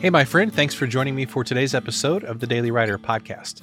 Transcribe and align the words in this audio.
Hey, 0.00 0.08
my 0.08 0.24
friend, 0.24 0.50
thanks 0.50 0.72
for 0.72 0.86
joining 0.86 1.14
me 1.14 1.26
for 1.26 1.44
today's 1.44 1.74
episode 1.74 2.24
of 2.24 2.40
the 2.40 2.46
Daily 2.46 2.70
Writer 2.70 2.96
Podcast. 2.96 3.60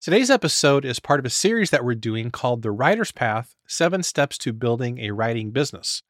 Today's 0.00 0.30
episode 0.30 0.84
is 0.84 1.00
part 1.00 1.18
of 1.18 1.26
a 1.26 1.30
series 1.30 1.70
that 1.70 1.84
we're 1.84 1.96
doing 1.96 2.30
called 2.30 2.62
The 2.62 2.70
Writer's 2.70 3.10
Path 3.10 3.56
Seven 3.66 4.04
Steps 4.04 4.38
to 4.38 4.52
Building 4.52 5.00
a 5.00 5.10
Writing 5.10 5.50
Business. 5.50 6.04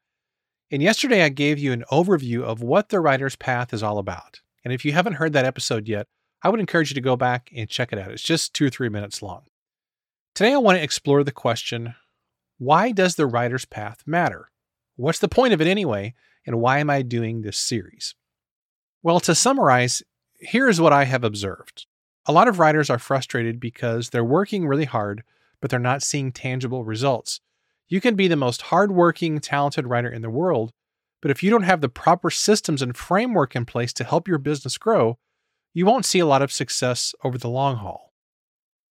And 0.69 0.83
yesterday 0.83 1.23
I 1.23 1.29
gave 1.29 1.57
you 1.57 1.71
an 1.71 1.85
overview 1.91 2.43
of 2.43 2.61
what 2.61 2.89
the 2.89 2.99
Writer's 2.99 3.35
Path 3.35 3.73
is 3.73 3.81
all 3.81 3.97
about. 3.97 4.41
And 4.63 4.71
if 4.71 4.85
you 4.85 4.91
haven't 4.91 5.13
heard 5.13 5.33
that 5.33 5.45
episode 5.45 5.87
yet, 5.87 6.05
I 6.43 6.49
would 6.49 6.59
encourage 6.59 6.91
you 6.91 6.95
to 6.95 7.01
go 7.01 7.15
back 7.15 7.49
and 7.51 7.67
check 7.67 7.91
it 7.91 7.97
out. 7.97 8.11
It's 8.11 8.21
just 8.21 8.53
two 8.53 8.67
or 8.67 8.69
three 8.69 8.89
minutes 8.89 9.23
long. 9.23 9.41
Today 10.35 10.53
I 10.53 10.57
want 10.57 10.77
to 10.77 10.83
explore 10.83 11.23
the 11.23 11.31
question 11.31 11.95
why 12.59 12.91
does 12.91 13.15
the 13.15 13.25
Writer's 13.25 13.65
Path 13.65 14.03
matter? 14.05 14.51
What's 14.97 15.17
the 15.17 15.27
point 15.27 15.55
of 15.55 15.61
it 15.61 15.67
anyway? 15.67 16.13
And 16.45 16.59
why 16.61 16.77
am 16.77 16.91
I 16.91 17.01
doing 17.01 17.41
this 17.41 17.57
series? 17.57 18.13
Well, 19.03 19.19
to 19.21 19.35
summarize, 19.35 20.03
here 20.39 20.67
is 20.67 20.81
what 20.81 20.93
I 20.93 21.05
have 21.05 21.23
observed. 21.23 21.85
A 22.25 22.33
lot 22.33 22.47
of 22.47 22.59
writers 22.59 22.89
are 22.89 22.99
frustrated 22.99 23.59
because 23.59 24.09
they're 24.09 24.23
working 24.23 24.67
really 24.67 24.85
hard, 24.85 25.23
but 25.61 25.69
they're 25.69 25.79
not 25.79 26.03
seeing 26.03 26.31
tangible 26.31 26.83
results. 26.83 27.39
You 27.87 28.01
can 28.01 28.15
be 28.15 28.27
the 28.27 28.35
most 28.35 28.63
hardworking, 28.63 29.39
talented 29.39 29.87
writer 29.87 30.09
in 30.09 30.21
the 30.21 30.29
world, 30.29 30.73
but 31.21 31.31
if 31.31 31.41
you 31.41 31.49
don't 31.49 31.63
have 31.63 31.81
the 31.81 31.89
proper 31.89 32.29
systems 32.29 32.81
and 32.81 32.97
framework 32.97 33.55
in 33.55 33.65
place 33.65 33.93
to 33.93 34.03
help 34.03 34.27
your 34.27 34.37
business 34.39 34.77
grow, 34.77 35.17
you 35.73 35.85
won't 35.85 36.05
see 36.05 36.19
a 36.19 36.25
lot 36.25 36.41
of 36.41 36.51
success 36.51 37.13
over 37.23 37.37
the 37.37 37.49
long 37.49 37.77
haul. 37.77 38.13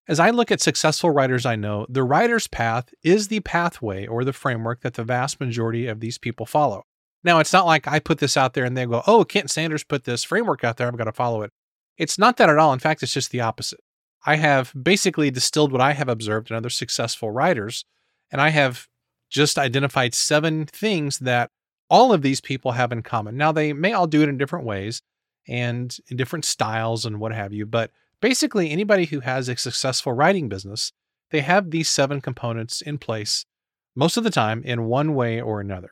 As 0.08 0.20
I 0.20 0.30
look 0.30 0.52
at 0.52 0.60
successful 0.60 1.10
writers 1.10 1.44
I 1.44 1.56
know, 1.56 1.84
the 1.88 2.04
writer's 2.04 2.46
path 2.46 2.94
is 3.02 3.28
the 3.28 3.40
pathway 3.40 4.06
or 4.06 4.24
the 4.24 4.32
framework 4.32 4.82
that 4.82 4.94
the 4.94 5.04
vast 5.04 5.40
majority 5.40 5.88
of 5.88 6.00
these 6.00 6.16
people 6.16 6.46
follow. 6.46 6.84
Now, 7.26 7.40
it's 7.40 7.52
not 7.52 7.66
like 7.66 7.88
I 7.88 7.98
put 7.98 8.18
this 8.18 8.36
out 8.36 8.54
there 8.54 8.64
and 8.64 8.76
they 8.76 8.86
go, 8.86 9.02
oh, 9.04 9.24
Kent 9.24 9.50
Sanders 9.50 9.82
put 9.82 10.04
this 10.04 10.22
framework 10.22 10.62
out 10.62 10.76
there. 10.76 10.86
I'm 10.86 10.94
going 10.94 11.06
to 11.06 11.12
follow 11.12 11.42
it. 11.42 11.50
It's 11.98 12.20
not 12.20 12.36
that 12.36 12.48
at 12.48 12.56
all. 12.56 12.72
In 12.72 12.78
fact, 12.78 13.02
it's 13.02 13.12
just 13.12 13.32
the 13.32 13.40
opposite. 13.40 13.80
I 14.24 14.36
have 14.36 14.72
basically 14.80 15.32
distilled 15.32 15.72
what 15.72 15.80
I 15.80 15.92
have 15.92 16.08
observed 16.08 16.50
in 16.50 16.56
other 16.56 16.70
successful 16.70 17.32
writers, 17.32 17.84
and 18.30 18.40
I 18.40 18.50
have 18.50 18.86
just 19.28 19.58
identified 19.58 20.14
seven 20.14 20.66
things 20.66 21.18
that 21.18 21.50
all 21.90 22.12
of 22.12 22.22
these 22.22 22.40
people 22.40 22.72
have 22.72 22.92
in 22.92 23.02
common. 23.02 23.36
Now, 23.36 23.50
they 23.50 23.72
may 23.72 23.92
all 23.92 24.06
do 24.06 24.22
it 24.22 24.28
in 24.28 24.38
different 24.38 24.64
ways 24.64 25.02
and 25.48 25.96
in 26.06 26.16
different 26.16 26.44
styles 26.44 27.04
and 27.04 27.18
what 27.18 27.32
have 27.32 27.52
you, 27.52 27.66
but 27.66 27.90
basically, 28.20 28.70
anybody 28.70 29.06
who 29.06 29.18
has 29.18 29.48
a 29.48 29.56
successful 29.56 30.12
writing 30.12 30.48
business, 30.48 30.92
they 31.30 31.40
have 31.40 31.72
these 31.72 31.88
seven 31.88 32.20
components 32.20 32.80
in 32.82 32.98
place 32.98 33.46
most 33.96 34.16
of 34.16 34.22
the 34.22 34.30
time 34.30 34.62
in 34.62 34.84
one 34.84 35.14
way 35.14 35.40
or 35.40 35.60
another. 35.60 35.90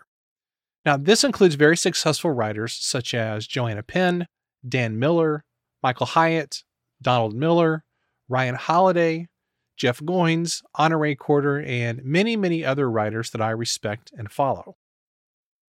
Now, 0.84 0.96
this 0.96 1.24
includes 1.24 1.54
very 1.54 1.77
successful 1.77 2.30
writers 2.30 2.74
such 2.74 3.14
as 3.14 3.46
Joanna 3.46 3.82
Penn, 3.82 4.27
Dan 4.68 4.98
Miller, 4.98 5.44
Michael 5.82 6.06
Hyatt, 6.06 6.62
Donald 7.00 7.34
Miller, 7.34 7.84
Ryan 8.28 8.54
Holiday, 8.54 9.28
Jeff 9.76 10.00
Goins, 10.00 10.62
Honore 10.78 11.14
Corder, 11.14 11.60
and 11.60 12.04
many, 12.04 12.36
many 12.36 12.64
other 12.64 12.91
writers 12.91 13.30
that 13.30 13.41
I 13.41 13.50
respect 13.50 14.12
and 14.16 14.30
follow. 14.30 14.76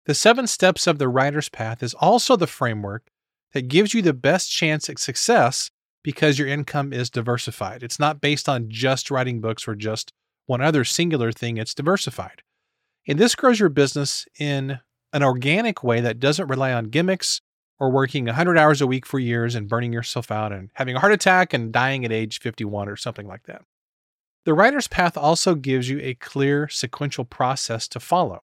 The 0.06 0.14
seven 0.14 0.46
steps 0.46 0.86
of 0.86 0.98
the 0.98 1.08
writer's 1.08 1.48
path 1.48 1.82
is 1.82 1.94
also 1.94 2.36
the 2.36 2.46
framework 2.46 3.08
that 3.52 3.68
gives 3.68 3.94
you 3.94 4.02
the 4.02 4.12
best 4.12 4.50
chance 4.50 4.88
at 4.88 4.98
success 4.98 5.70
because 6.02 6.38
your 6.38 6.48
income 6.48 6.92
is 6.92 7.10
diversified. 7.10 7.82
It's 7.82 8.00
not 8.00 8.20
based 8.20 8.48
on 8.48 8.68
just 8.68 9.10
writing 9.10 9.40
books 9.40 9.68
or 9.68 9.76
just 9.76 10.12
one 10.46 10.60
other 10.60 10.84
singular 10.84 11.30
thing, 11.30 11.56
it's 11.56 11.74
diversified. 11.74 12.42
And 13.06 13.18
this 13.18 13.36
grows 13.36 13.60
your 13.60 13.68
business 13.68 14.26
in 14.38 14.80
an 15.12 15.22
organic 15.22 15.82
way 15.82 16.00
that 16.00 16.20
doesn't 16.20 16.48
rely 16.48 16.72
on 16.72 16.86
gimmicks 16.86 17.40
or 17.78 17.90
working 17.90 18.26
100 18.26 18.56
hours 18.56 18.80
a 18.80 18.86
week 18.86 19.04
for 19.04 19.18
years 19.18 19.54
and 19.54 19.68
burning 19.68 19.92
yourself 19.92 20.30
out 20.30 20.52
and 20.52 20.70
having 20.74 20.96
a 20.96 21.00
heart 21.00 21.12
attack 21.12 21.52
and 21.52 21.72
dying 21.72 22.04
at 22.04 22.12
age 22.12 22.38
51 22.40 22.88
or 22.88 22.96
something 22.96 23.26
like 23.26 23.44
that. 23.44 23.62
The 24.44 24.54
writer's 24.54 24.88
path 24.88 25.16
also 25.16 25.54
gives 25.54 25.88
you 25.88 26.00
a 26.00 26.14
clear 26.14 26.68
sequential 26.68 27.24
process 27.24 27.86
to 27.88 28.00
follow. 28.00 28.42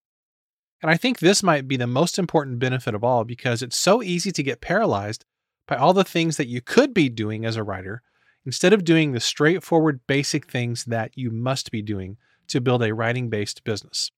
And 0.81 0.89
I 0.89 0.95
think 0.95 1.19
this 1.19 1.43
might 1.43 1.67
be 1.67 1.75
the 1.75 1.87
most 1.87 2.17
important 2.17 2.59
benefit 2.59 2.95
of 2.95 3.03
all 3.03 3.25
because 3.25 3.61
it's 3.61 3.77
so 3.77 4.01
easy 4.01 4.31
to 4.31 4.43
get 4.43 4.61
paralyzed 4.61 5.25
by 5.67 5.75
all 5.75 5.93
the 5.93 6.05
things 6.05 6.37
that 6.37 6.47
you 6.47 6.61
could 6.61 6.93
be 6.93 7.09
doing 7.09 7.45
as 7.45 7.57
a 7.57 7.63
writer 7.63 8.01
instead 8.45 8.71
of 8.71 8.85
doing 8.85 9.11
the 9.11 9.19
straightforward 9.19 9.99
basic 10.07 10.49
things 10.49 10.85
that 10.85 11.11
you 11.15 11.29
must 11.31 11.71
be 11.71 11.81
doing 11.81 12.17
to 12.47 12.61
build 12.61 12.81
a 12.81 12.93
writing 12.93 13.29
based 13.29 13.63
business. 13.63 14.11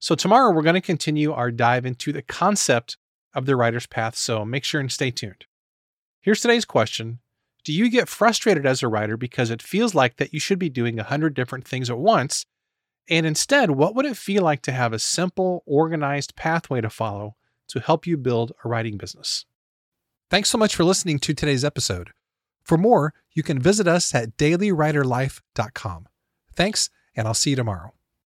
So, 0.00 0.14
tomorrow 0.14 0.50
we're 0.50 0.62
going 0.62 0.74
to 0.74 0.80
continue 0.80 1.32
our 1.32 1.50
dive 1.50 1.84
into 1.84 2.12
the 2.12 2.22
concept 2.22 2.96
of 3.34 3.46
the 3.46 3.54
writer's 3.54 3.86
path, 3.86 4.16
so 4.16 4.44
make 4.44 4.64
sure 4.64 4.80
and 4.80 4.90
stay 4.90 5.10
tuned. 5.10 5.44
Here's 6.20 6.40
today's 6.40 6.64
question 6.64 7.20
Do 7.64 7.72
you 7.72 7.90
get 7.90 8.08
frustrated 8.08 8.64
as 8.64 8.82
a 8.82 8.88
writer 8.88 9.16
because 9.16 9.50
it 9.50 9.62
feels 9.62 9.94
like 9.94 10.16
that 10.16 10.32
you 10.32 10.40
should 10.40 10.58
be 10.58 10.70
doing 10.70 10.98
a 10.98 11.04
100 11.04 11.34
different 11.34 11.68
things 11.68 11.90
at 11.90 11.98
once? 11.98 12.46
And 13.08 13.26
instead, 13.26 13.72
what 13.72 13.94
would 13.94 14.06
it 14.06 14.16
feel 14.16 14.42
like 14.42 14.62
to 14.62 14.72
have 14.72 14.92
a 14.92 14.98
simple, 14.98 15.62
organized 15.66 16.36
pathway 16.36 16.80
to 16.80 16.90
follow 16.90 17.36
to 17.68 17.80
help 17.80 18.06
you 18.06 18.16
build 18.16 18.52
a 18.64 18.68
writing 18.68 18.96
business? 18.96 19.44
Thanks 20.30 20.48
so 20.48 20.58
much 20.58 20.74
for 20.76 20.84
listening 20.84 21.18
to 21.20 21.34
today's 21.34 21.64
episode. 21.64 22.10
For 22.62 22.78
more, 22.78 23.14
you 23.32 23.42
can 23.42 23.58
visit 23.58 23.88
us 23.88 24.14
at 24.14 24.36
dailywriterlife.com. 24.36 26.06
Thanks, 26.54 26.88
and 27.16 27.26
I'll 27.26 27.34
see 27.34 27.50
you 27.50 27.56
tomorrow. 27.56 27.92